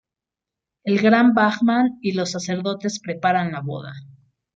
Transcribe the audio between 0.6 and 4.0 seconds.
El Gran Brahman y los sacerdotes preparan la boda.